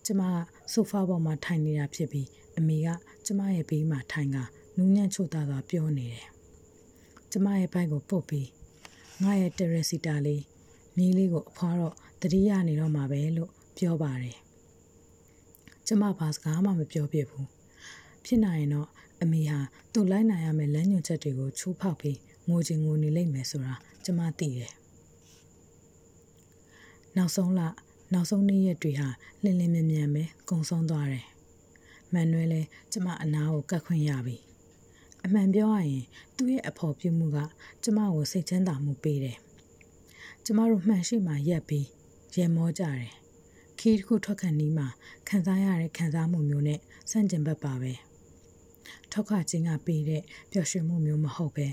[0.05, 0.35] ကျမက
[0.73, 2.29] ဆိုဖာပေါ်မှာထိုင်နေတာဖြစ်ပြီး
[2.59, 2.89] အမေက
[3.27, 4.39] ကျမရဲ့ဘေးမှာထိုင်က
[4.77, 6.29] နူးညံ့ချို့သားစွာပြောနေတယ်
[7.33, 8.49] ကျမရဲ့ဘိုက်ကိုပုတ်ပြီး
[9.23, 10.43] ငါရဲ့တရစီတာလေး
[10.97, 14.37] မြေးလေးကိုအဖွားတော့တတိယနေတော့မှာပဲလို့ပြောပါတယ်
[15.93, 17.47] ကျမဘာစကားမှမပြောပြဘူး
[18.25, 18.89] ဖြစ်နိုင်ရင်တော့
[19.23, 19.59] အမေဟာ
[19.93, 24.73] သူ့လိုက်နိုင်ရမယ့်လမ်းညွှန်ချက်တွေကိုချိုးဖောက်ပြီးငိုချင်ငိုနေလိမ့်မယ်ဆိုတာကျမသိတယ်
[27.17, 27.61] နောက်ဆုံးလ
[28.13, 29.09] နောက်ဆုံးနေ့ရက်တွေဟာ
[29.43, 31.27] လင်းလင်းမြန်မြန်ပဲကုံဆုံးသွားတယ်
[32.13, 34.37] မန်နွဲလည်းကျမအနာကိုကတ်ခွင့်ရပြီ
[35.25, 36.05] အမှန်ပြောရရင်
[36.37, 37.39] သူ့ရဲ့အဖော်ပြုမှုက
[37.83, 39.39] ကျမကိုစိတ်ချမ်းသာမှုပေးတယ်
[40.45, 41.87] ကျမတို့မှန်ရှိမှရက်ပြီး
[42.35, 43.20] ရေမောကြတယ်
[43.81, 44.89] ခီးတစ်ခုထွက်ခံနီးမှာ
[45.29, 46.79] ခံစားရတဲ့ခံစားမှုမျိုးနဲ့
[47.11, 47.93] စန့်ကျင်ဘက်ပါပဲ
[49.13, 51.69] ထောက်ခခြင်းကပေးတဲ့ပျော်ရွှင်မှုမျိုးမဟုတ်ပဲ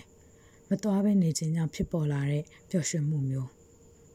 [0.70, 3.50] မသွားပဲနေခြင်းကြောင့်ဖြစ်ပေါ်လာတဲ့ပျော်ရွှင်မှုမျိုး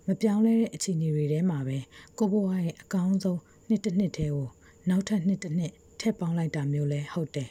[0.07, 1.79] မပြောင်းလဲတဲ့အခြေအနေတွေထဲမှာပဲ
[2.19, 4.49] ကိုဘွားရဲ့အကောင်းဆုံးနှစ်တစ်နှစ်တည်းကို
[4.89, 7.51] နောက်ထပ်နှစ်တစ်နှစ်ထည့်ပေါင်းလိုက်တာမျိုးလဲဟုတ်တယ်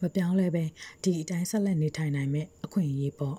[0.00, 0.64] မပြောင်းလဲပဲ
[1.02, 3.38] ဒီအတိုင်းဆက်လက်နေထိုင်နိုင်မဲ့အခွင့်အရေးပေါ့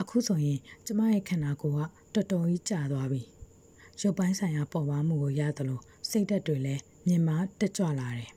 [0.00, 3.22] အခုဆိုရင်ကျမရဲ့ခန္ဓာကိုယ်ကတော်တော်ကြီးကြာသွားပြီ
[4.02, 5.80] ရုပ်ပိုင်းဆိုင်ရာပေါ်ပါမှုကိုရသလို
[6.10, 8.30] စိတ်ဓာတ်တွေလည်းမြင်မာတက်ကြွလာတယ်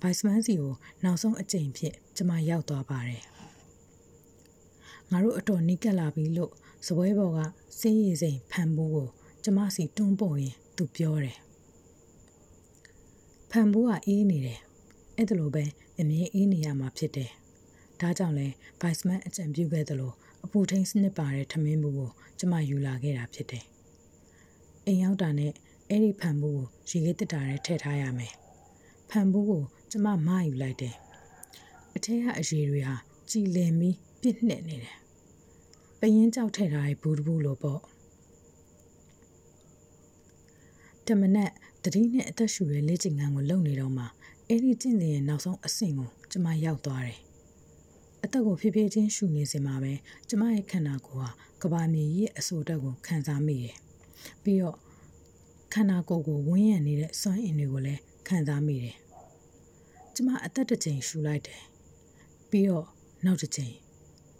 [0.00, 3.22] ဘိုက်စမန်စီကိုနောက်ဆုံးအကြိမ်ဖြစ်ကျမရောက်သွားပါတယ်
[5.10, 6.52] ငါတို့အတော်နီးကပ်လာပြီလို့
[6.86, 7.38] စပွဲပေါ်က
[7.80, 9.08] စေးရည်စိမ်ဖန်ဖိုးကို
[9.44, 11.38] ကျမစီတွန်းပို့ရင်သူပြောတယ်
[13.50, 14.60] ဖန်ဖိုးကအေးနေတယ်
[15.16, 15.64] အဲ့ဒါလိုပဲ
[15.98, 17.30] အမြင်အေးနေရမှာဖြစ်တယ်
[18.00, 18.46] ဒါကြောင့်လဲ
[18.80, 20.12] ဗိုက်စမန်အကြံပြုခဲ့သလို
[20.44, 23.64] အပူထိန်စနစ်ပါတဲ့ထမင်းဘူးကိုကျမယူလာခဲ့တာဖြစ်တယ်
[24.86, 25.52] အိမ်ရောက်တာနဲ့
[25.88, 28.32] အဲ့ဒီဖန်ဘူးကိုရေခဲတက်တာနဲ့ထည့်ထားရမယ်
[29.10, 30.94] ဖန်ဘူးကိုကျမမယူလိုက်တယ်
[31.94, 32.96] အထက်ကအရေတွေဟာ
[33.30, 34.96] ကြည်လင်ပြီးပြစ်နှစ်နေတယ်
[36.00, 37.80] ပရင်ကြောက်ထည့်ထားတဲ့ဘူးတဘူးလိုပေါ့
[41.06, 41.50] တမနက်
[41.82, 44.04] တတိနဲ့အသက်ရှူရဲ့လေ့ကျင့်ခန်းကိုလုပ်နေတော့မှ
[44.48, 47.18] အဲ့ဒီကျင့်စဉ်ရဲ့နောက်ဆုံးအဆင့်ကိုကျမရောက်သွားတယ်
[48.24, 49.92] အသက်ကိုဖြည်းဖြည်းချင်းရှူနေစင်မှာပဲ
[50.28, 51.30] ကျမရဲ့ခန္ဓာကိုယ်ဟာ
[51.62, 53.76] ကဘာမြေရဲ့အဆိုတက်ကိုခံစားမိတယ်
[54.44, 54.76] ပြီးတော့
[55.72, 58.96] ခန္ဓာကိုယ်ကိုဝန်းရံနေတဲ့စွမ်းအင်တွေကိုလည်းခံစားမိတယ်
[60.14, 61.62] ကျမအသက်တစ်ချိန်ရှူလိုက်တယ်
[62.50, 62.86] ပြီးတော့
[63.24, 63.74] နောက်တစ်ချိန်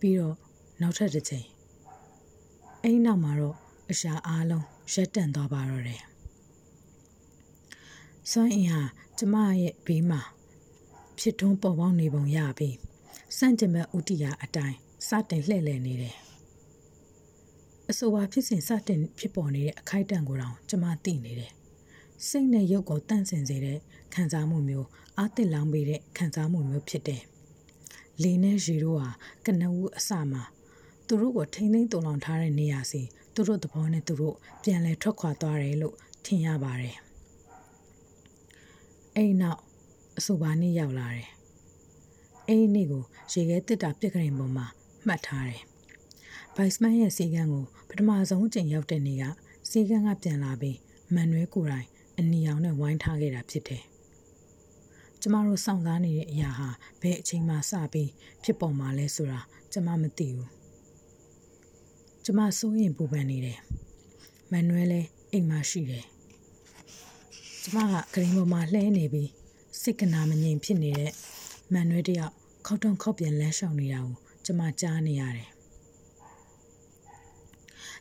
[0.01, 0.37] ပြီးတော့
[0.81, 1.47] နောက်ထပ်တစ်ချိန်
[2.83, 3.57] အဲ့နောက်မှာတော့
[3.91, 6.03] အရှာအားလုံးရက်တန့်သွားပါတော့တယ်
[8.31, 8.83] စွမ်းအင်ဟာ
[9.19, 10.21] ကျမရဲ့ဘေးမှာ
[11.19, 12.77] ဖြစ်ထွန်းပေါ်ပေါက်နေပုံရပြီး
[13.37, 14.77] စန့်ကျင်ဘက်ဥတီယာအတိုင်း
[15.09, 16.17] စတင်လှည့်လည်နေတယ်
[17.91, 21.53] အဆိုပါဖြစ်စဉ်စတင်ဖြစ်ပေါ်နေတဲ့အခိုက်အတန့်ကိုတောင်ကျမသိနေတယ်
[22.29, 23.79] စိတ်နဲ့ရုပ်ကိုတန့်စင်စေတဲ့
[24.15, 27.23] ခံစားမှုမျိုးအာတစ်လောင်းပေးတဲ့ခံစားမှုမျိုးဖြစ်တယ်
[28.23, 29.11] လေနဲ့ရေတို့ဟာ
[29.47, 30.43] ကနဦးအစမှာ
[31.07, 33.03] သူတို့ကိုထိမ့်သိမ့်တုံလောင်ထားတဲ့နေရာစီ
[33.35, 35.95] သူတို့သဘောနဲ့သူတို့ပြန်လဲထွက်ခွာသွားတယ်လို့
[36.25, 36.97] ထင်ရပါတယ်
[39.17, 39.61] အဲ့နောက်
[40.19, 41.29] အဆိုပါနေ့ရောက်လာတယ်
[42.49, 44.67] အဲ့ဒီနေ့ကိုရေခဲတစ်တာပြက်ကရင်ပေါ်မှာ
[45.07, 45.63] မှတ်ထားတယ်
[46.59, 49.25] ဗိုက်စမန်ရဲ့စီကန်းကိုပထမဆုံးအကြိမ်ရောက်တဲ့နေ့က
[49.71, 50.79] စီကန်းကပြန်လာပြီး
[51.15, 51.89] မန်နွဲကိုယ်တိုင်
[52.19, 53.83] အနီအောင်နဲ့ဝိုင်းထားခဲ့တာဖြစ်တယ်။
[55.21, 56.69] ကျမတို့စောင့်စားနေတဲ့အရာဟာ
[57.01, 58.11] ဘယ်အချိန်မှစပြီး
[58.43, 59.41] ဖြစ်ပေါ်မှာလဲဆိုတာ
[59.73, 60.49] ကျမမသိဘူး။
[62.25, 63.59] ကျမစိုးရင်ပူပန်နေတယ်။
[64.51, 66.05] မန်နွဲလည်းအိမ်မှာရှိတယ်။
[67.63, 69.31] ကျမကဂရင်ပေါ်မှာလှဲနေပြီး
[69.81, 71.13] စိတ်ကနာမငြိမ်ဖြစ်နေတဲ့
[71.73, 72.35] မန်နွဲတယောက်
[72.67, 74.15] ခောက်တုံခောက်ပြန်လမ်းလျှောက်နေတာကို
[74.45, 75.49] ကျမကြားနေရတယ်။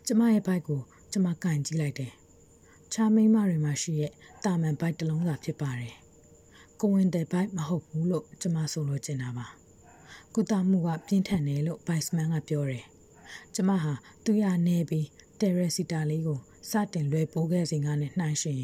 [0.07, 2.11] ကျမရဲ့ဘိုက်ကိုကျမကင်ကြည့်လိုက်တယ်။
[2.93, 4.11] ချာမိန်းမတွေမှာရှိရဲ့
[4.45, 5.93] တာမန်ဘိုက်တစ်လုံးသာဖြစ်ပါတယ်။
[6.79, 9.47] ကိုဝင်တဲ့ဘိုက်မဟုတ်ဘူးလို့ကျမဆိုလိုချင်တာပါ။
[10.33, 12.85] ကုသမှုကပြင်းထန်တယ်လို့ဘိုက်စမန်ကပြောတယ်။
[13.55, 13.93] ကျမဟာ
[14.25, 15.07] သူရနေပြီး
[15.39, 16.39] တယ်ရက်စီတာလေးကို
[16.71, 18.57] စတင်လွှဲပိုးခဲ့စဉ်ကနေနှိုင်းရှင်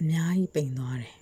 [0.00, 1.14] အများကြီးပိန်သွားတယ်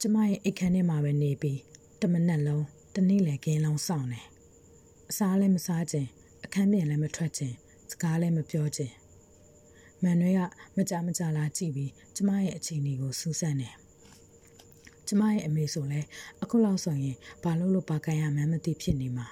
[0.00, 1.58] ကျမရဲ့အိတ်ခမ်းထဲမှာပဲနေပြီး
[2.00, 2.64] တမနက်လုံး
[3.00, 4.20] တနေ့လေကင်းလုံးစောင့်နေ
[5.10, 6.08] အစားလည်းမစားခြင်း
[6.44, 7.54] အခန်းပြင်လည်းမထွက်ခြင်း
[7.90, 8.94] စကားလည်းမပြောခြင်း
[10.02, 10.40] မန်နွေက
[10.76, 13.68] မကြမကြလာကြည့်ပြီးကျမရဲ့အခြေအနေကိုစူးစမ်းနေ
[15.08, 16.00] ကျမရဲ့အမေဆိုလဲ
[16.42, 19.26] အခုလောက်ဆိုရင်ဘာလို့လို့ပါကန်ရမှန်းမသိဖြစ်နေမှာ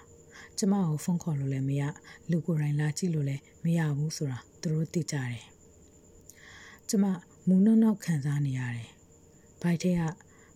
[0.59, 1.83] ကျမကိုဖုန်းခေါ်လို့လည်းမရ
[2.31, 5.45] လူကိုယ်တိုင်လာကြည့်လို့လည်းမရဘူးဆိုတာသူတို့သိကြတယ်
[6.89, 7.05] ကျမ
[7.49, 8.89] မူနောက်နောက်ခံစားနေရတယ်
[9.63, 10.03] ဘိုက်ထဲက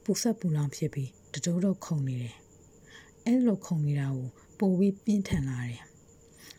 [0.04, 2.36] ပူဆက်ပူလောင်ဖြစ်ပြီးတတိုးတော့ခုန်နေတယ်
[3.24, 4.26] အဲ့လိုခုန်နေတာကို
[4.58, 5.82] ပိုပြီးပြင်းထန်လာတယ်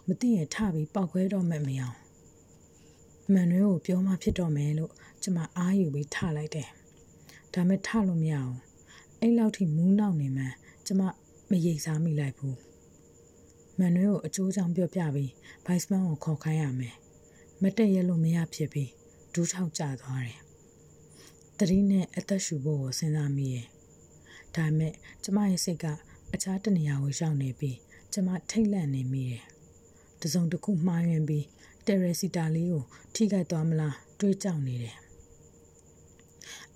[0.07, 1.97] မသိရင်ထပြီးပောက်ခွဲတော့မှမရအောင်
[3.33, 4.91] မန်နွေကိုပြောမှဖြစ်တော့မယ်လို့
[5.23, 6.69] ကျမအားယူပြီးထလိုက်တယ်
[7.53, 8.55] ဒါမဲ့ထလို့မရအောင်
[9.19, 10.45] အဲ့လောက်ထိမူးနောက်နေမှ
[10.85, 11.01] ကျမ
[11.49, 12.57] မရိပ်စားမိလိုက်ဘူး
[13.77, 15.31] မန်နွေကိုအကျိုးကြောင့်ပြောပြပြီး
[15.65, 16.95] ဘိုက်စမန်ကိုခေါ်ခိုင်းရမယ်
[17.61, 18.89] မတက်ရလို့မရဖြစ်ပြီး
[19.33, 20.39] ဒူးထောက်ကျသွားတယ်
[21.57, 23.67] တတိနဲ့အသက်ရှူဖို့ကိုစဉ်းစားမိရဲ့
[24.55, 24.93] ဒါပေမဲ့
[25.23, 25.85] ကျမရဲ့စိတ်က
[26.33, 27.77] အခြားတနေရာကိုရောက်နေပြီး
[28.13, 29.43] ကျမထိတ်လန့်နေမိတယ်
[30.21, 31.45] တစုံတစ်ခုမှားယွင်းပြီး
[31.85, 32.83] တယ်ရစီတာလေးကို
[33.15, 34.95] ထိခိုက်သွားမလားတွေးကြောက်နေတယ်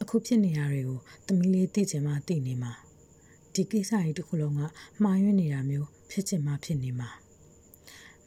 [0.01, 2.71] အခုဖြစ်နေရတွေကိုသမီးလေးသိချင်မှသိနေမှာ
[3.53, 4.61] ဒီကိစ္စကြီးတစ်ခုလုံးက
[5.03, 7.09] မှားယွင်းနေတာမျိုးဖြစ်ချင်မှဖြစ်နေမှာ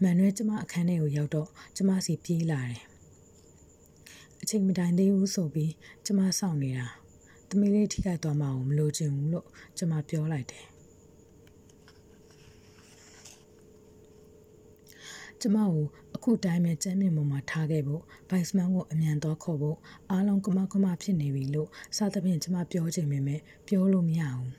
[0.03, 2.83] မန်နွဲကျမအခန်းထဲကိုရောက်တော့ကျမစီပြေးလာတယ်
[4.43, 5.73] အချိန်မတိုင်သေးဘူးဆိုပြီး
[6.05, 6.87] ကျမစောင့်နေတာ
[7.49, 9.47] သမီးလေးထိခိုက်သွားမှအောင်မလိုချင်ဘူးလို့
[9.79, 10.65] ကျမပြောလိုက်တယ်
[15.43, 19.77] ကျမကိုအခုတိုင်းပဲကျမ်းမြင့်ပေါ်မှာထားခဲ့ဖို့ဘိုက်စမန်ကိုအမြန်တော့ခေါ်ဖို့
[20.11, 24.51] အားလုံးကမကမဖြစ်နေပြီလို့စသဖြင့်ကျမပြောချင်ပေမဲ့ပြောလို့မရဘူး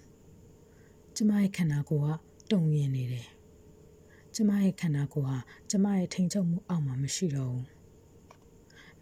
[1.15, 2.19] ကျမရဲ့ခန္ဓာကိုယ်က
[2.51, 3.27] တုံရင်နေတယ်
[4.35, 5.37] ကျမရဲ့ခန္ဓာကိုယ်ဟာ
[5.69, 7.65] ကျမရဲ့ထိန်ချုပ်မှုအောက်မှာမရှိတော့ဘူး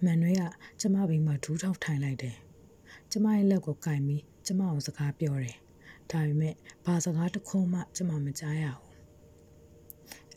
[0.04, 0.42] မန်နွေက
[0.82, 2.36] ကျမဘိမ်မှာဒူးထောက်ထိုင်လိုက်တယ်
[3.12, 5.58] ကျမရဲ့လက်ကိုကင်ပြီးကျမကိုစကားပြောတယ်
[6.12, 6.54] ဒါပေမဲ့
[6.86, 8.87] ဘာစကားတစ်ခုမှကျမမကြားရဘူး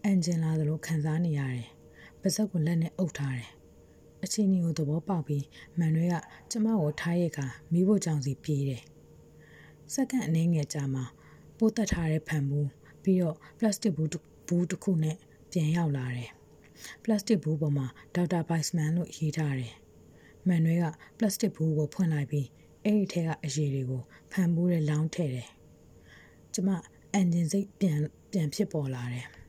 [0.05, 1.67] အန်ဂျင်လာသလိုခံစားနေရတယ်။
[2.21, 3.51] ပါဇက်ကိုလက်နဲ့အုပ်ထားတယ်။
[4.25, 5.45] အချင်းကြီးကိုသဘောပေါက်ပြီး
[5.79, 6.15] မန်နွေက
[6.51, 7.39] ကျမကိုထားရက
[7.73, 8.83] မိဖို့ကြောင့်စီပြေးတယ်။
[9.93, 11.03] စက္ကန့်အနည်းငယ်ကြာမှ
[11.59, 12.69] ပိုးတက်ထားတဲ့ဖန်ဘူး
[13.03, 14.09] ပြီးတော့ပလတ်စတစ်ဘူး
[14.49, 15.17] ဘူးတစ်ခုနဲ့
[15.51, 16.31] ပြန်ရောက်လာတယ်။
[17.03, 19.75] ပလတ်စတစ်ဘူးပေါ်မှာဒေါက်တာဘိုက်စမန်လို့ရေးထားတယ်။
[20.49, 20.85] မန်နွေက
[21.19, 22.47] ပလတ်စတစ်ဘူးကိုဖွင့်လိုက်ပြီး
[22.85, 25.49] အဲ့ဒီထဲကအရည်တွေကိုဖန်ဘူးနဲ့လောင်းထည့်တယ်။
[26.55, 26.69] ကျမ
[27.13, 27.99] အန်ဂျင်စိတ်ပြန်
[28.33, 29.29] ပြန်ဖြစ်ပေါ်လာတယ်။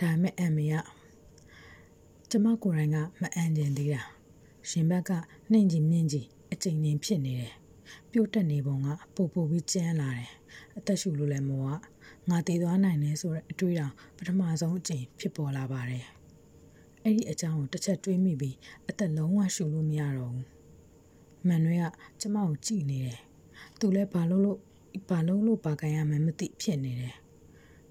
[0.00, 0.74] ဒါပေမဲ့အမေက
[2.30, 4.02] ကျမကိုယ်တိုင်ကမအန်ကျင်သေးတာ
[4.70, 5.10] ရှင်ဘက်က
[5.50, 7.54] နှိမ်ကြီးမြင့်ကြီးအချိန်ချင်းဖြစ်နေတယ်
[8.12, 10.30] ပြုတ်တက်နေပုံကပို့ပို့ပြီးကျန်းလာတယ်
[10.76, 11.76] အသက်ရှူလို့လည်းမောက
[12.28, 16.04] ငါတည်သွားနိုင်တယ်ဆိုတဲ့အတွေးတောင်ပထမဆုံးအချိန်ဖြစ်ပေါ်လာပါတယ်
[17.02, 18.56] အဲ့ဒီအကြောင်းကိုတစ်ချက်တွေးမိပြီး
[18.88, 20.46] အသက်လုံးဝရှူလို့မရတော့ဘူး
[21.46, 21.84] မန်နွေက
[22.20, 23.20] ကျမကိုကြည့်နေတယ်
[23.78, 24.58] သူလည်းဘာလို့လို့
[25.08, 27.16] ဘာလို့လို့ပါကန်ရမှန်းမသိဖြစ်နေတယ်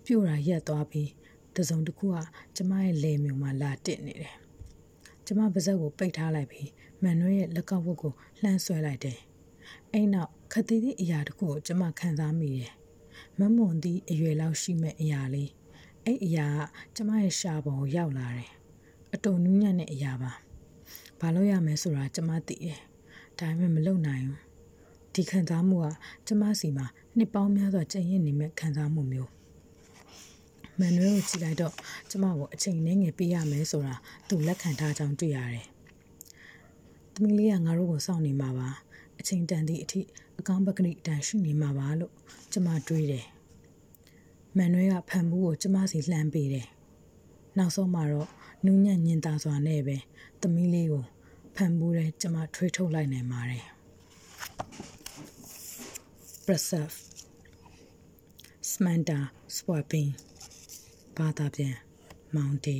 [0.05, 1.09] ပြို့တာရက်သွားပြီး
[1.57, 2.15] တစုံတစ်ခုက
[2.55, 4.35] ကျမရဲ့လေမြုံမှာလာတစ်နေတယ်။
[5.25, 6.69] ကျမပါဇက်ကိုပိတ်ထားလိုက်ပြီး
[7.03, 9.19] မန်နွေရဲ့လက်ကောက်ဝတ်ကိုလှမ်းဆွဲလိုက်တယ်။
[9.93, 12.71] အဲ့နောက်ခတိသည့်အရာတစ်ခုကိုကျမခံစားမိတယ်။
[13.39, 15.49] မမွန်သည့်အရွယ်လောက်ရှိမဲ့အရာလေး။
[16.05, 18.49] အဲ့အရာကကျမရဲ့ရှာပုံကိုရောက်လာတယ်။
[19.13, 20.31] အတုံနူးညံ့တဲ့အရာပါ။
[21.19, 22.79] ဘာလို့ရမလဲဆိုတာကျမသိတယ်။
[23.39, 24.39] ဒါပေမဲ့မလုပ်နိုင်ဘူး။
[25.13, 25.87] ဒီခံစားမှုက
[26.27, 26.85] ကျမစီမှာ
[27.17, 29.36] နှစ်ပေါင်းများစွာကြင်ရင်နေမဲ့ခံစားမှုမျိုး
[30.79, 31.73] မန်နွေကိုကြည့်လိုက်တော့
[32.09, 33.95] ကျမကိုအချိန်နဲ့ငယ်ပေးရမယ်ဆိုတာ
[34.27, 35.65] သူလက်ခံထားကြောင်းတွေ့ရတယ်။
[37.13, 38.69] သမီးလေးကငါတို့ကိုစောင့်နေမှာပါ။
[39.19, 40.01] အချိန်တန်သည့်အထိ
[40.39, 42.13] အကောင်းပကတိတန်ရှိနေမှာပါလို့
[42.53, 43.25] ကျမတွေးတယ်။
[44.57, 46.67] မန်နွေကဖန်ဘူးကိုကျမစီလှမ်းပေးတယ်။
[47.57, 48.29] နောက်ဆုံးမှာတော့
[48.65, 49.97] နူးညံ့ညင်သာစွာနဲ့ပဲ
[50.41, 51.05] သမီးလေးကို
[51.55, 53.65] ဖန်ဘူးတဲ့ကျမထွေးထုတ်လိုက်နိုင်ပါတယ်။
[56.45, 56.95] Preserve
[58.71, 59.19] Smanda
[59.55, 60.09] Swapping
[61.17, 61.75] ဘာသာပြန်
[62.35, 62.77] မောင်တီ